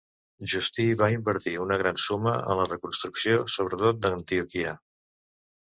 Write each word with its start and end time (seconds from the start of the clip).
Justí 0.53 0.85
va 1.01 1.09
invertir 1.15 1.53
una 1.65 1.77
gran 1.83 2.01
suma 2.05 2.33
en 2.39 2.57
la 2.61 2.67
reconstrucció 2.73 3.39
sobretot 3.59 4.03
d'Antioquia. 4.09 4.77